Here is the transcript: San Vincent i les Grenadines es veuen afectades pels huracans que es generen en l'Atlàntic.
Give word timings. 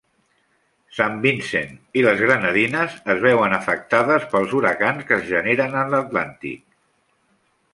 San 0.99 1.17
Vincent 1.25 1.75
i 2.01 2.05
les 2.05 2.23
Grenadines 2.23 2.95
es 3.15 3.21
veuen 3.27 3.53
afectades 3.59 4.25
pels 4.33 4.57
huracans 4.61 5.07
que 5.11 5.17
es 5.19 5.29
generen 5.35 5.79
en 5.83 5.97
l'Atlàntic. 5.97 6.65